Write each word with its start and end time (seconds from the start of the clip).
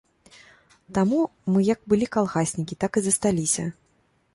Таму 0.99 1.19
мы 1.57 1.63
як 1.73 1.79
былі 1.95 2.11
калгаснікі, 2.19 2.73
так 2.87 2.91
і 3.05 3.09
засталіся. 3.11 3.73